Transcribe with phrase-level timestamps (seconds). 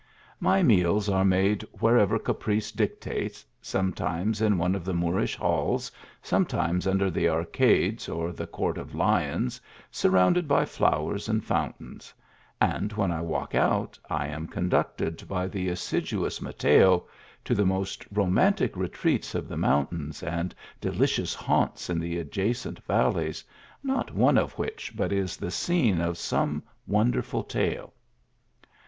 [0.39, 5.91] My meals are made wherever caprice dictates, some times in one of the Moorish halls,
[6.23, 9.61] sometimes under the arcades of the Court of Lions,
[9.91, 12.15] surrounded by flowers and fountains;
[12.59, 17.05] and when I walk out I am conducted by the assiduous Mateo
[17.45, 22.81] to the most ro mantic retreats of the mountains and delicious haunts of the adjacent
[22.87, 23.43] valleys,
[23.83, 27.93] not one of which but is the scene of some wonderful tale.